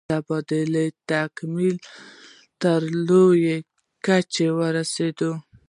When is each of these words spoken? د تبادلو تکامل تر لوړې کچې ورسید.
د 0.03 0.03
تبادلو 0.09 0.85
تکامل 1.09 1.75
تر 2.61 2.81
لوړې 3.07 3.57
کچې 4.05 4.47
ورسید. 4.59 5.19